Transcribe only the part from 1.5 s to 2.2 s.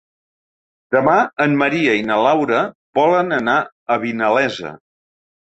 Maria i na